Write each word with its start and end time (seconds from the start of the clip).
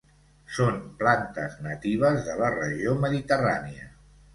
Són 0.59 0.79
plantes 1.01 1.59
natives 1.67 2.19
de 2.31 2.41
la 2.43 2.53
regió 2.59 3.01
mediterrània. 3.09 3.93